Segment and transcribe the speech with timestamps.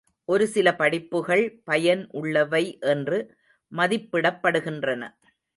[0.25, 2.63] ஒரு சில படிப்புகள் பயன் உள்ளவை
[2.93, 3.19] என்று
[3.71, 5.03] மதிப்பிடப்படுகின்றன.